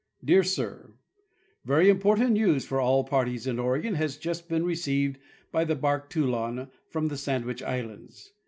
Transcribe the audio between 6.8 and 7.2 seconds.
from the